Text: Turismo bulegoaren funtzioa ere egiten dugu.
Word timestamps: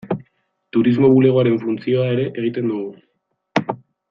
Turismo 0.77 1.11
bulegoaren 1.17 1.59
funtzioa 1.67 2.09
ere 2.17 2.27
egiten 2.43 2.73
dugu. 2.75 3.81